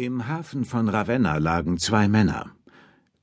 [0.00, 2.52] Im Hafen von Ravenna lagen zwei Männer.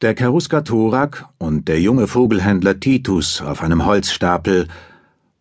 [0.01, 4.67] Der Cherusker Thorak und der junge Vogelhändler Titus auf einem Holzstapel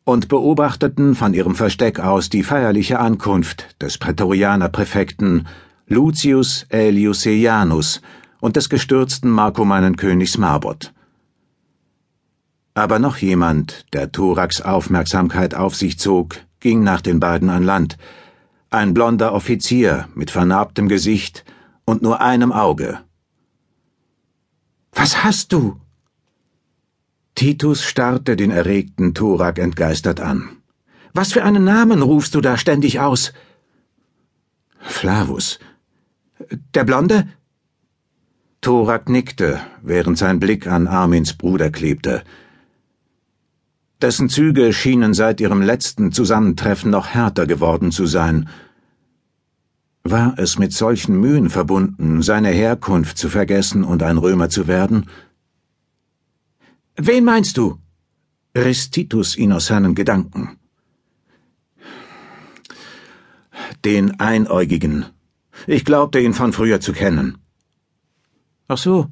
[0.05, 5.49] und beobachteten von ihrem Versteck aus die feierliche Ankunft des Prätorianerpräfekten
[5.89, 8.01] Lucius Aelius Seianus
[8.39, 10.93] und des gestürzten markomannen Königs Marbot.
[12.75, 17.99] Aber noch jemand, der Thoraks Aufmerksamkeit auf sich zog, ging nach den beiden an Land–
[18.75, 21.45] ein blonder Offizier mit vernarbtem Gesicht
[21.85, 23.01] und nur einem Auge.
[24.93, 25.81] Was hast du?
[27.35, 30.59] Titus starrte den erregten Thorak entgeistert an.
[31.13, 33.33] Was für einen Namen rufst du da ständig aus?
[34.81, 35.59] Flavus.
[36.75, 37.29] Der Blonde?
[38.61, 42.23] Thorak nickte, während sein Blick an Armins Bruder klebte.
[44.03, 48.49] Dessen Züge schienen seit ihrem letzten Zusammentreffen noch härter geworden zu sein.
[50.03, 55.09] War es mit solchen Mühen verbunden, seine Herkunft zu vergessen und ein Römer zu werden?
[56.97, 57.79] Wen meinst du?
[58.57, 60.59] riss Titus ihn aus seinen Gedanken.
[63.85, 65.07] Den Einäugigen.
[65.67, 67.39] Ich glaubte ihn von früher zu kennen.
[68.69, 69.09] Ach so.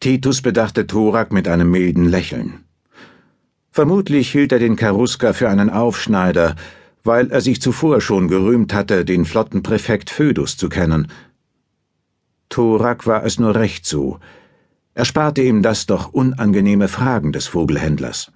[0.00, 2.65] Titus bedachte Thorak mit einem milden Lächeln.
[3.76, 6.56] Vermutlich hielt er den Karuska für einen Aufschneider,
[7.04, 11.08] weil er sich zuvor schon gerühmt hatte, den Flottenpräfekt Födus zu kennen.
[12.48, 14.18] Thorak war es nur recht so.
[14.94, 18.32] Er sparte ihm das doch unangenehme Fragen des Vogelhändlers.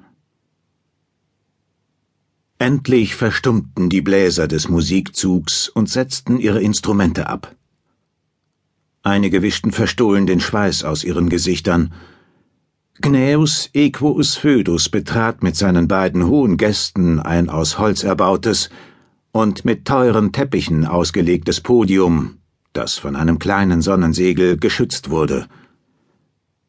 [2.58, 7.56] Endlich verstummten die Bläser des Musikzugs und setzten ihre Instrumente ab.
[9.02, 11.94] Einige wischten verstohlen den Schweiß aus ihren Gesichtern,
[13.02, 18.68] Gnaeus Equus Födus betrat mit seinen beiden hohen Gästen ein aus Holz erbautes
[19.32, 22.36] und mit teuren Teppichen ausgelegtes Podium,
[22.74, 25.46] das von einem kleinen Sonnensegel geschützt wurde.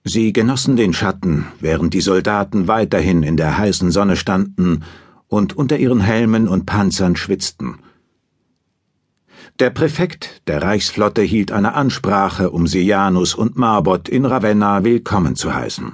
[0.06, 4.84] Sie genossen den Schatten, während die Soldaten weiterhin in der heißen Sonne standen
[5.28, 7.80] und unter ihren Helmen und Panzern schwitzten.
[9.60, 15.54] Der Präfekt der Reichsflotte hielt eine Ansprache, um Sejanus und Marbot in Ravenna willkommen zu
[15.54, 15.92] heißen.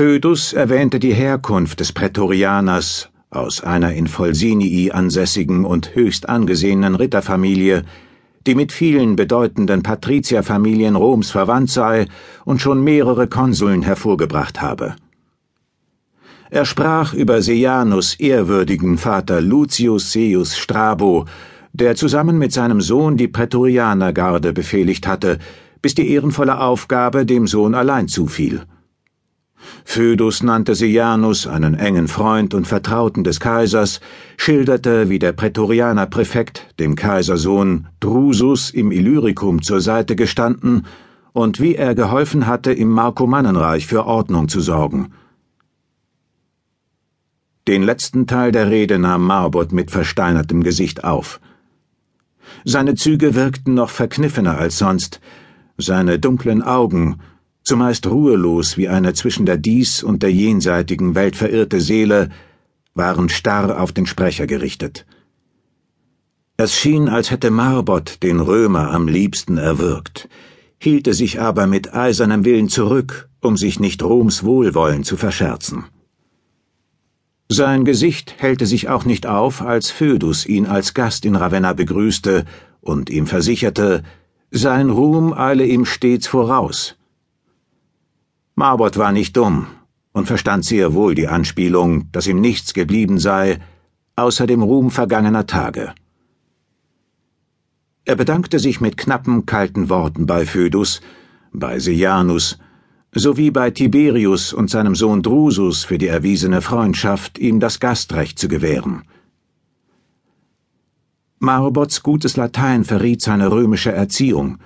[0.00, 7.84] Födus erwähnte die Herkunft des Prätorianers aus einer in Volsinii ansässigen und höchst angesehenen Ritterfamilie,
[8.46, 12.06] die mit vielen bedeutenden Patrizierfamilien Roms verwandt sei
[12.46, 14.96] und schon mehrere Konsuln hervorgebracht habe.
[16.48, 21.26] Er sprach über Sejanus ehrwürdigen Vater Lucius Seius Strabo,
[21.74, 25.38] der zusammen mit seinem Sohn die Prätorianergarde befehligt hatte,
[25.82, 28.62] bis die ehrenvolle Aufgabe dem Sohn allein zufiel.
[29.84, 34.00] Födus nannte Sejanus einen engen Freund und Vertrauten des Kaisers,
[34.36, 40.86] schilderte, wie der Prätorianerpräfekt dem Kaisersohn Drusus im Illyricum zur Seite gestanden
[41.32, 45.12] und wie er geholfen hatte, im Markomannenreich für Ordnung zu sorgen.
[47.68, 51.40] Den letzten Teil der Rede nahm Marbot mit versteinertem Gesicht auf.
[52.64, 55.20] Seine Züge wirkten noch verkniffener als sonst,
[55.76, 57.20] seine dunklen Augen,
[57.62, 62.30] zumeist ruhelos wie eine zwischen der dies und der jenseitigen Welt verirrte Seele,
[62.94, 65.06] waren starr auf den Sprecher gerichtet.
[66.56, 70.28] Es schien, als hätte Marbot den Römer am liebsten erwürgt,
[70.78, 75.84] hielte sich aber mit eisernem Willen zurück, um sich nicht Roms Wohlwollen zu verscherzen.
[77.48, 82.44] Sein Gesicht hellte sich auch nicht auf, als Födus ihn als Gast in Ravenna begrüßte
[82.80, 84.04] und ihm versicherte,
[84.50, 86.96] sein Ruhm eile ihm stets voraus.
[88.60, 89.68] Marbot war nicht dumm
[90.12, 93.58] und verstand sehr wohl die Anspielung, dass ihm nichts geblieben sei,
[94.16, 95.94] außer dem Ruhm vergangener Tage.
[98.04, 101.00] Er bedankte sich mit knappen, kalten Worten bei Födus,
[101.54, 102.58] bei Sejanus,
[103.14, 108.46] sowie bei Tiberius und seinem Sohn Drusus für die erwiesene Freundschaft, ihm das Gastrecht zu
[108.46, 109.04] gewähren.
[111.38, 114.58] Marbots gutes Latein verriet seine römische Erziehung.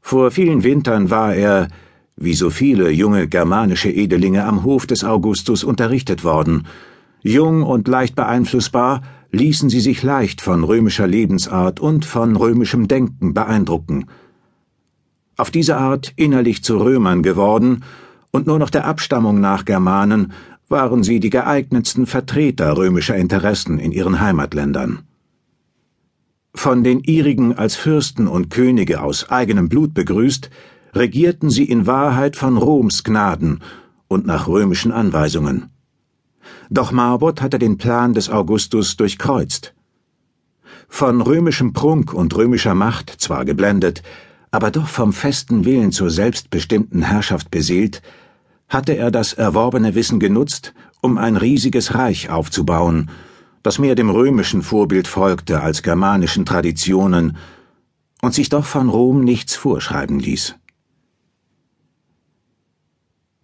[0.00, 1.66] Vor vielen Wintern war er,
[2.16, 6.66] wie so viele junge germanische Edelinge am Hof des Augustus unterrichtet worden.
[7.22, 9.02] Jung und leicht beeinflussbar
[9.32, 14.06] ließen sie sich leicht von römischer Lebensart und von römischem Denken beeindrucken.
[15.36, 17.84] Auf diese Art innerlich zu Römern geworden
[18.30, 20.32] und nur noch der Abstammung nach Germanen
[20.68, 25.00] waren sie die geeignetsten Vertreter römischer Interessen in ihren Heimatländern.
[26.54, 30.48] Von den ihrigen als Fürsten und Könige aus eigenem Blut begrüßt,
[30.96, 33.60] regierten sie in Wahrheit von Roms Gnaden
[34.08, 35.70] und nach römischen Anweisungen.
[36.70, 39.74] Doch Marbot hatte den Plan des Augustus durchkreuzt.
[40.88, 44.02] Von römischem Prunk und römischer Macht zwar geblendet,
[44.50, 48.00] aber doch vom festen Willen zur selbstbestimmten Herrschaft beseelt,
[48.68, 50.72] hatte er das erworbene Wissen genutzt,
[51.02, 53.10] um ein riesiges Reich aufzubauen,
[53.62, 57.36] das mehr dem römischen Vorbild folgte als germanischen Traditionen
[58.22, 60.56] und sich doch von Rom nichts vorschreiben ließ.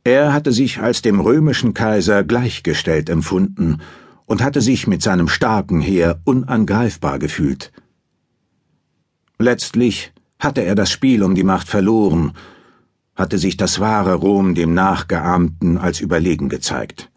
[0.05, 3.81] Er hatte sich als dem römischen Kaiser gleichgestellt empfunden
[4.27, 7.73] und hatte sich mit seinem starken Heer unangreifbar gefühlt.
[9.39, 12.33] Letztlich hatte er das Spiel um die Macht verloren,
[13.15, 17.11] hatte sich das wahre Rom dem Nachgeahmten als überlegen gezeigt.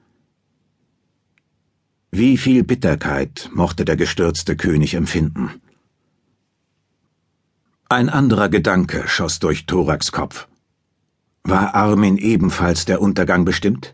[2.12, 5.50] Wie viel Bitterkeit mochte der gestürzte König empfinden?
[7.90, 10.48] Ein anderer Gedanke schoss durch Thoraks Kopf.
[11.48, 13.94] War Armin ebenfalls der Untergang bestimmt?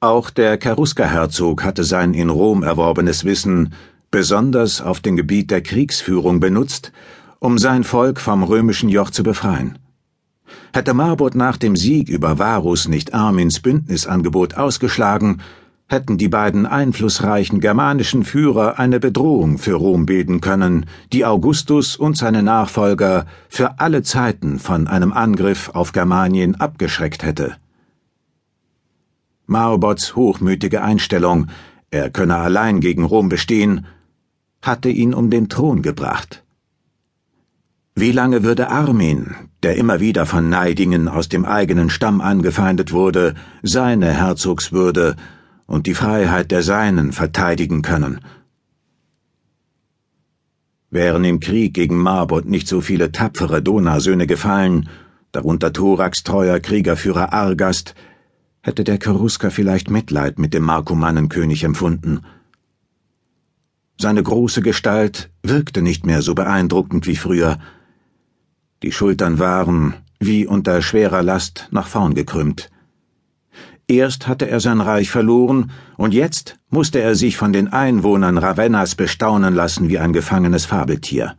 [0.00, 3.74] Auch der Cherusker-Herzog hatte sein in Rom erworbenes Wissen
[4.10, 6.90] besonders auf dem Gebiet der Kriegsführung benutzt,
[7.38, 9.78] um sein Volk vom römischen Joch zu befreien.
[10.72, 15.40] Hätte Marbot nach dem Sieg über Varus nicht Armins Bündnisangebot ausgeschlagen,
[15.90, 22.16] hätten die beiden einflussreichen germanischen Führer eine Bedrohung für Rom bilden können, die Augustus und
[22.16, 27.56] seine Nachfolger für alle Zeiten von einem Angriff auf Germanien abgeschreckt hätte.
[29.46, 31.48] Marbots hochmütige Einstellung,
[31.90, 33.84] er könne allein gegen Rom bestehen,
[34.62, 36.44] hatte ihn um den Thron gebracht.
[37.96, 39.34] Wie lange würde Armin,
[39.64, 43.34] der immer wieder von Neidingen aus dem eigenen Stamm angefeindet wurde,
[43.64, 45.16] seine Herzogswürde
[45.70, 48.20] und die Freiheit der Seinen verteidigen können.
[50.90, 54.88] Wären im Krieg gegen Marbot nicht so viele tapfere Donasöhne gefallen,
[55.30, 57.94] darunter Thoraks treuer Kriegerführer Argast,
[58.62, 62.22] hätte der Cherusker vielleicht Mitleid mit dem Markomannenkönig empfunden.
[63.96, 67.60] Seine große Gestalt wirkte nicht mehr so beeindruckend wie früher.
[68.82, 72.70] Die Schultern waren, wie unter schwerer Last, nach vorn gekrümmt.
[73.90, 78.94] Erst hatte er sein Reich verloren, und jetzt musste er sich von den Einwohnern Ravennas
[78.94, 81.34] bestaunen lassen wie ein gefangenes Fabeltier.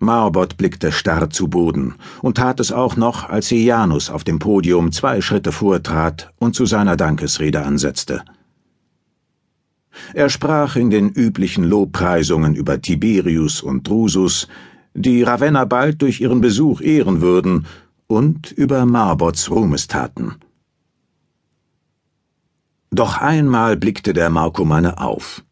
[0.00, 4.90] Marbot blickte starr zu Boden und tat es auch noch, als Sejanus auf dem Podium
[4.90, 8.24] zwei Schritte vortrat und zu seiner Dankesrede ansetzte.
[10.12, 14.48] Er sprach in den üblichen Lobpreisungen über Tiberius und Drusus,
[14.92, 17.64] die Ravenna bald durch ihren Besuch ehren würden,
[18.08, 20.34] und über Marbots Ruhmestaten.
[22.90, 25.44] Doch einmal blickte der Markomanne auf.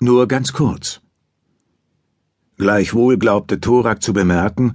[0.00, 1.00] Nur ganz kurz.
[2.58, 4.74] Gleichwohl glaubte Thorak zu bemerken,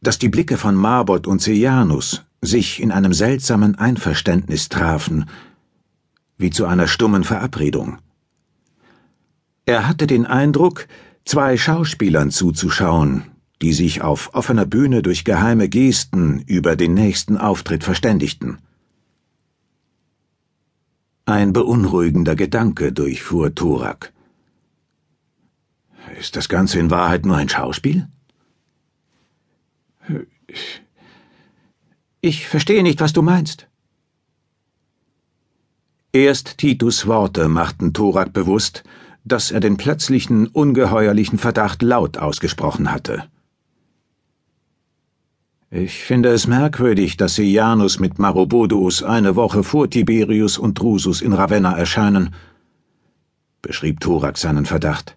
[0.00, 5.26] dass die Blicke von Marbot und Sejanus sich in einem seltsamen Einverständnis trafen,
[6.36, 7.98] wie zu einer stummen Verabredung.
[9.64, 10.88] Er hatte den Eindruck,
[11.24, 13.22] zwei Schauspielern zuzuschauen,
[13.62, 18.58] die sich auf offener Bühne durch geheime Gesten über den nächsten Auftritt verständigten.
[21.24, 24.12] Ein beunruhigender Gedanke durchfuhr Turak.
[26.18, 28.08] Ist das Ganze in Wahrheit nur ein Schauspiel?
[32.20, 33.68] Ich verstehe nicht, was du meinst.
[36.12, 38.82] Erst Titus Worte machten Thorak bewusst,
[39.24, 43.28] dass er den plötzlichen, ungeheuerlichen Verdacht laut ausgesprochen hatte.
[45.74, 51.32] Ich finde es merkwürdig, dass Sejanus mit Maroboduus eine Woche vor Tiberius und Drusus in
[51.32, 52.34] Ravenna erscheinen,
[53.62, 55.16] beschrieb Thorak seinen Verdacht.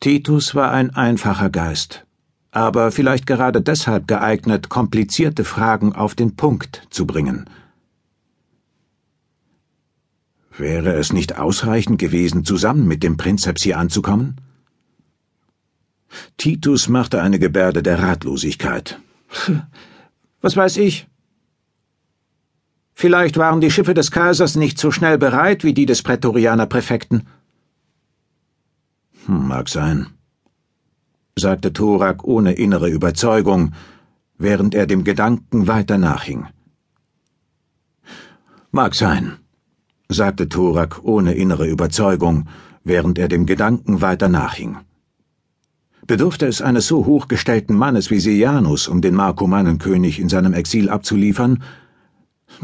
[0.00, 2.04] Titus war ein einfacher Geist,
[2.50, 7.48] aber vielleicht gerade deshalb geeignet, komplizierte Fragen auf den Punkt zu bringen.
[10.58, 14.40] Wäre es nicht ausreichend gewesen, zusammen mit dem Prinzeps hier anzukommen?
[16.36, 19.00] Titus machte eine Gebärde der Ratlosigkeit.
[20.40, 21.06] Was weiß ich?
[22.94, 27.26] Vielleicht waren die Schiffe des Kaisers nicht so schnell bereit wie die des Prätorianerpräfekten.
[29.26, 30.06] Hm, mag sein,
[31.36, 33.74] sagte Thorak ohne innere Überzeugung,
[34.38, 36.46] während er dem Gedanken weiter nachhing.
[38.70, 39.38] Mag sein,
[40.08, 42.48] sagte Thorak ohne innere Überzeugung,
[42.84, 44.76] während er dem Gedanken weiter nachhing.
[46.06, 51.62] Bedurfte es eines so hochgestellten Mannes wie Sejanus, um den Markomannenkönig in seinem Exil abzuliefern?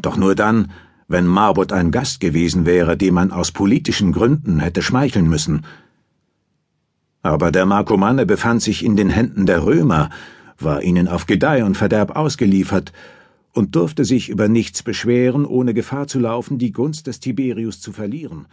[0.03, 0.71] Doch nur dann,
[1.09, 5.65] wenn Marbot ein Gast gewesen wäre, dem man aus politischen Gründen hätte schmeicheln müssen.
[7.23, 10.11] Aber der Markomanne befand sich in den Händen der Römer,
[10.59, 12.93] war ihnen auf Gedeih und Verderb ausgeliefert
[13.53, 17.93] und durfte sich über nichts beschweren, ohne Gefahr zu laufen, die Gunst des Tiberius zu
[17.93, 18.47] verlieren.